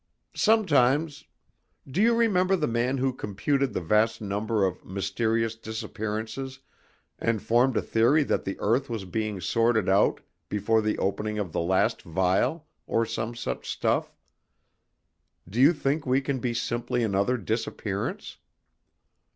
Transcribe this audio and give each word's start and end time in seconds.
Sometimes 0.33 1.25
do 1.85 2.01
you 2.01 2.15
remember 2.15 2.55
the 2.55 2.65
man 2.65 2.97
who 2.97 3.13
computed 3.13 3.71
the 3.71 3.81
vast 3.81 4.19
number 4.19 4.65
of 4.65 4.83
'mysterious 4.83 5.55
disappearances,' 5.55 6.59
and 7.19 7.39
formed 7.43 7.77
a 7.77 7.83
theory 7.83 8.23
that 8.23 8.43
the 8.43 8.55
earth 8.59 8.89
was 8.89 9.05
being 9.05 9.39
sorted 9.39 9.87
out 9.87 10.19
before 10.49 10.81
the 10.81 10.97
opening 10.97 11.37
of 11.37 11.51
the 11.51 11.61
last 11.61 12.01
vial, 12.01 12.65
or 12.87 13.05
some 13.05 13.35
such 13.35 13.69
stuff? 13.69 14.11
Do 15.47 15.61
you 15.61 15.71
think 15.71 16.03
we 16.07 16.19
can 16.19 16.39
be 16.39 16.55
simply 16.55 17.03
another 17.03 17.37
disappearance?" 17.37 18.37